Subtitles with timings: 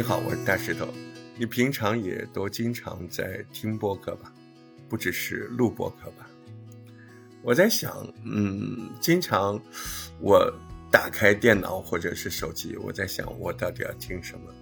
[0.00, 0.88] 你好，我是大石头。
[1.36, 4.32] 你平常也都经常在听播客吧？
[4.88, 6.26] 不只是录播客吧？
[7.42, 9.60] 我在想，嗯，经常
[10.18, 10.50] 我
[10.90, 14.54] 打开电脑或者是手机，我在想我到底要听什么？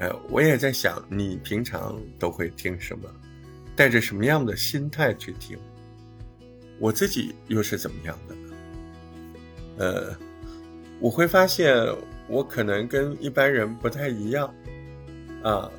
[0.00, 3.08] 呃，我也在想，你平常都会听什么？
[3.74, 5.58] 带着什么样的心态去听？
[6.78, 8.54] 我自己又是怎么样的呢？
[9.78, 10.16] 呃，
[11.00, 11.74] 我会发现
[12.32, 14.52] 我可能跟一般人不太一样，
[15.42, 15.70] 啊，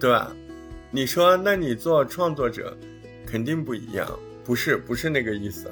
[0.00, 0.34] 对吧？
[0.90, 2.74] 你说，那你做创作者
[3.26, 4.08] 肯定不一样，
[4.42, 4.78] 不是？
[4.78, 5.70] 不是那个意思。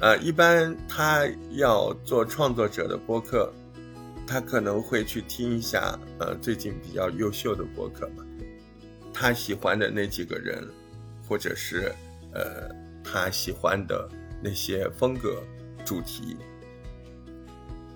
[0.00, 3.50] 呃，一般他要做创作者的播客，
[4.26, 8.22] 他可能会去听一下，呃，最近比较优秀的播客嘛，
[9.14, 10.62] 他喜欢的那几个人，
[11.26, 11.90] 或者是
[12.34, 12.68] 呃，
[13.02, 14.06] 他喜欢的
[14.42, 15.42] 那些风格、
[15.86, 16.36] 主题。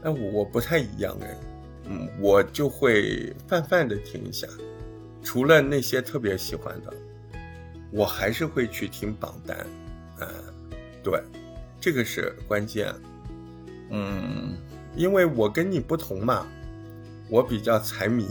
[0.02, 1.36] 哎，我不太一样哎，
[1.84, 4.46] 嗯，我就会泛泛的听一下，
[5.22, 6.92] 除了那些特别喜欢的，
[7.90, 9.66] 我还是会去听榜单，
[10.20, 10.28] 嗯，
[11.02, 11.22] 对，
[11.80, 12.94] 这个是关键，
[13.90, 14.56] 嗯，
[14.96, 16.46] 因为我跟你不同嘛，
[17.28, 18.26] 我比较财迷，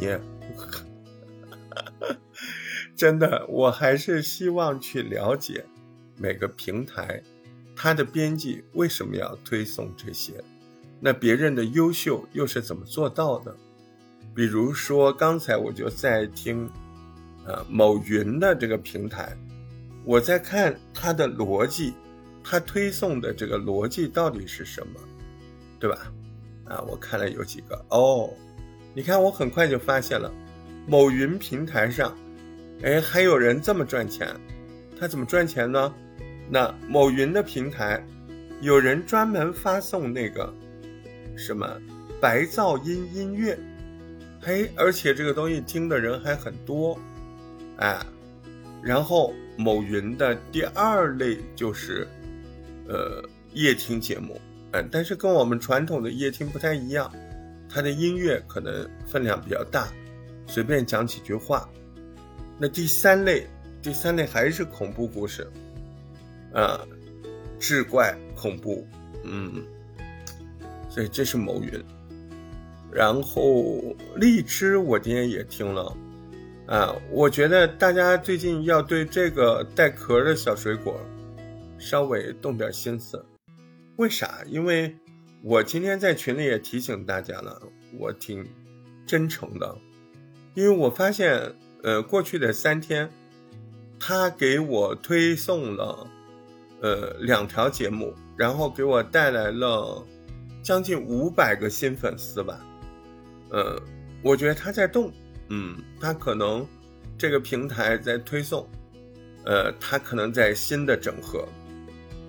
[2.95, 5.64] 真的，我还是希望去了解
[6.17, 7.22] 每个平台，
[7.76, 10.33] 它的编辑为什么要推送这些。
[11.00, 13.55] 那别人的优秀又是怎么做到的？
[14.36, 16.69] 比如说刚才我就在听，
[17.45, 19.36] 呃，某云的这个平台，
[20.05, 21.94] 我在看它的逻辑，
[22.44, 25.00] 它推送的这个逻辑到底是什么，
[25.80, 26.11] 对吧？
[26.66, 28.30] 啊，我看了有几个哦，
[28.94, 30.31] 你看我很快就发现了，
[30.86, 32.16] 某云平台上，
[32.83, 34.27] 哎，还有人这么赚钱，
[35.00, 35.94] 他怎么赚钱呢？
[36.50, 38.05] 那某云的平台，
[38.61, 40.53] 有人专门发送那个。
[41.40, 41.82] 什么
[42.20, 43.58] 白噪音音乐？
[44.42, 47.00] 嘿，而且这个东西听的人还很多，
[47.78, 47.98] 哎，
[48.84, 52.05] 然后某云的第二类就是，
[52.89, 53.23] 呃，
[53.54, 54.39] 夜听节目，
[54.73, 57.10] 哎，但是跟我们传统的夜听不太一样，
[57.70, 59.88] 它的音乐可能分量比较大，
[60.45, 61.70] 随便讲几句话。
[62.58, 63.48] 那第三类，
[63.82, 65.49] 第三类还是恐怖故事，
[66.54, 66.86] 啊，
[67.60, 68.86] 志怪恐怖，
[69.23, 69.64] 嗯。
[70.89, 71.72] 所以这是某云，
[72.92, 75.95] 然后荔枝我今天也听了，
[76.66, 80.99] 啊，我觉得大家最近要对这个带壳的小水果
[81.78, 83.23] 稍微动点心思，
[83.98, 84.39] 为啥？
[84.48, 84.98] 因为
[85.44, 87.61] 我今天在群里也提醒大家了，
[87.99, 88.44] 我挺
[89.05, 89.78] 真诚的，
[90.55, 93.10] 因为我发现，呃，过去的三天，
[93.99, 96.08] 他给我推送了，
[96.82, 100.04] 呃，两条节目，然后给我带来了。
[100.61, 102.59] 将近五百个新粉丝吧，
[103.49, 103.81] 呃，
[104.21, 105.11] 我觉得他在动，
[105.49, 106.67] 嗯，他可能
[107.17, 108.69] 这个平台在推送，
[109.45, 111.48] 呃，他可能在新的整合，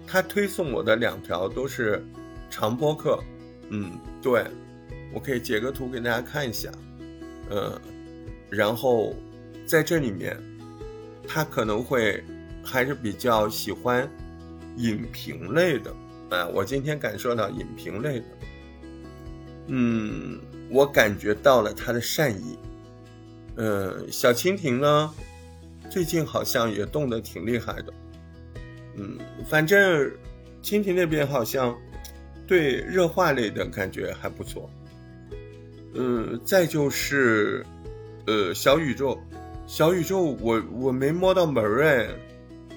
[0.07, 2.05] 他推送我的两条都是
[2.49, 3.19] 长播客，
[3.69, 3.91] 嗯，
[4.23, 4.45] 对，
[5.13, 6.71] 我可以截个图给大家看一下，
[7.51, 7.81] 呃，
[8.49, 9.15] 然后
[9.67, 10.41] 在这里面，
[11.27, 12.23] 他可能会
[12.65, 14.09] 还是比较喜欢
[14.77, 15.95] 影评类的。
[16.31, 18.27] 啊，我今天感受到影评类的，
[19.67, 20.39] 嗯，
[20.71, 22.57] 我感觉到了他的善意。
[23.57, 25.13] 嗯，小蜻蜓呢，
[25.91, 27.93] 最近好像也动得挺厉害的。
[28.97, 30.11] 嗯，反正
[30.63, 31.77] 蜻蜓那边好像
[32.47, 34.71] 对热化类的感觉还不错。
[35.95, 37.67] 嗯，再就是
[38.27, 39.19] 呃小宇宙，
[39.67, 42.09] 小宇宙我我没摸到门儿哎，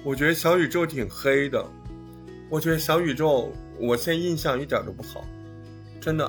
[0.02, 1.64] 我觉得小宇宙挺黑的。
[2.50, 3.50] 我觉得小宇宙，
[3.80, 5.24] 我现在印象一点都不好，
[6.00, 6.24] 真的，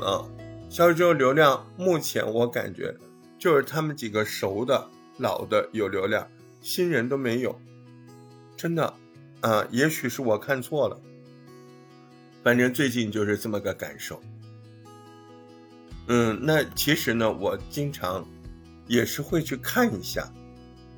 [0.00, 0.24] 啊，
[0.70, 2.96] 小宇宙流量目前我感觉
[3.38, 4.88] 就是他们几个熟的、
[5.18, 6.26] 老的有流量，
[6.62, 7.60] 新人都没有，
[8.56, 8.94] 真的，
[9.40, 10.98] 啊，也许是我看错了，
[12.42, 14.22] 反正最近就是这么个感受。
[16.06, 18.26] 嗯，那其实呢，我经常
[18.86, 20.26] 也是会去看一下，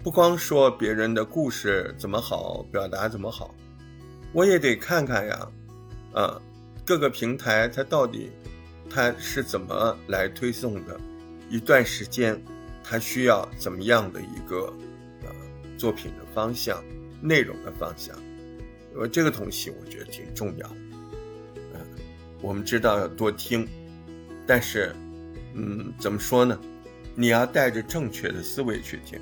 [0.03, 3.55] 不光说别人的故事怎么好，表达怎么好。
[4.33, 5.49] 我也得看看呀，
[6.15, 6.41] 啊，
[6.87, 8.31] 各个平台它到底
[8.89, 10.99] 它是怎么来推送的？
[11.51, 12.43] 一段时间，
[12.83, 14.73] 它需要怎么样的一个
[15.23, 15.29] 呃
[15.77, 16.83] 作品的方向、
[17.21, 18.17] 内容的方向？
[18.95, 20.67] 呃，这个东西我觉得挺重要。
[21.75, 21.81] 嗯，
[22.41, 23.69] 我们知道要多听，
[24.47, 24.95] 但是，
[25.55, 26.59] 嗯，怎么说呢？
[27.15, 29.21] 你要带着正确的思维去听，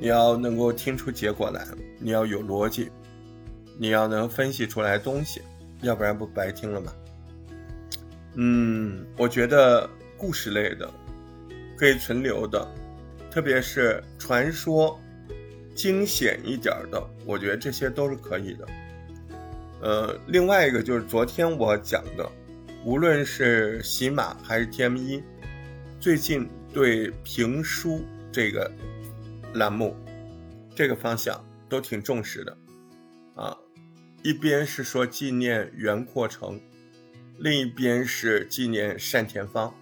[0.00, 1.66] 你要能够听出结果来，
[1.98, 2.92] 你要有逻辑。
[3.78, 5.40] 你要能分析出来东西，
[5.80, 6.92] 要不然不白听了吗？
[8.34, 10.92] 嗯，我觉得故事类的
[11.76, 12.66] 可以存留的，
[13.30, 15.00] 特别是传说
[15.74, 18.66] 惊险一点的，我觉得这些都是可以的。
[19.80, 22.28] 呃，另外一个就是昨天我讲的，
[22.84, 25.22] 无论是喜马还是 TME，
[26.00, 28.70] 最近对评书这个
[29.54, 29.96] 栏目、
[30.74, 32.56] 这个方向都挺重视的，
[33.36, 33.56] 啊，
[34.28, 36.60] 一边是说纪念袁阔成，
[37.38, 39.74] 另一边是纪念单田芳，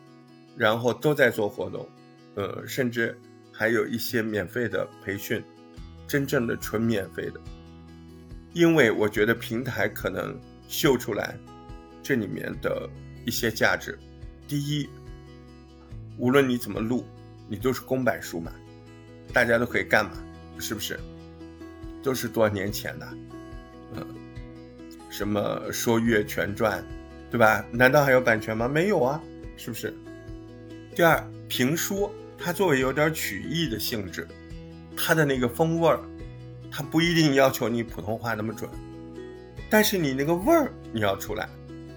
[0.57, 1.89] 然后都在做活动，
[2.37, 3.19] 呃，甚至
[3.53, 5.43] 还有一些免费的培训，
[6.07, 7.41] 真正的纯免费的。
[8.53, 10.39] 因为我觉得平台可能
[10.69, 11.37] 秀出来
[12.01, 12.89] 这里面的
[13.25, 13.99] 一些价值。
[14.47, 14.89] 第一，
[16.19, 17.05] 无论你怎么录，
[17.49, 18.53] 你都是公版书嘛，
[19.33, 20.13] 大家都可以干嘛，
[20.61, 21.01] 是不是？
[22.01, 23.09] 都是多少年前的，
[23.97, 24.07] 嗯，
[25.17, 25.41] 什么
[25.73, 26.79] 《说岳全传》，
[27.31, 27.65] 对吧？
[27.73, 28.69] 难道还有版权吗？
[28.69, 29.19] 没有啊，
[29.57, 29.95] 是不是？
[30.95, 34.29] 第二，评书它作为有点曲艺的性质，
[34.95, 35.99] 它的那个风味儿。
[36.71, 38.69] 他不一定要求你普通话那么准，
[39.71, 41.49] 但是你那个味儿你要出来，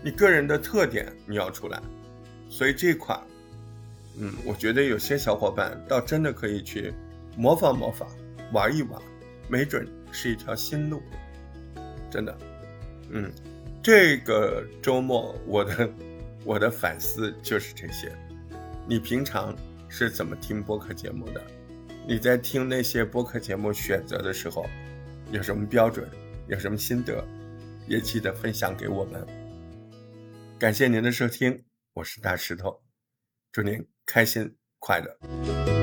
[0.01, 1.81] 你个人的特点你要出来，
[2.47, 3.19] 所以这块，
[4.17, 6.93] 嗯，我觉得有些小伙伴倒真的可以去
[7.35, 8.07] 模仿模仿，
[8.53, 9.01] 玩一玩，
[9.49, 11.01] 没准是一条新路，
[12.09, 12.37] 真的，
[13.11, 13.31] 嗯，
[13.81, 15.89] 这个周末我的
[16.43, 18.11] 我的反思就是这些，
[18.87, 19.55] 你平常
[19.87, 21.41] 是怎么听播客节目的？
[22.07, 24.65] 你在听那些播客节目选择的时候，
[25.31, 26.09] 有什么标准？
[26.47, 27.23] 有什么心得？
[27.87, 29.25] 也记得分享给我们。
[30.59, 31.63] 感谢您的收听，
[31.93, 32.81] 我是大石头，
[33.51, 35.78] 祝您开心快乐。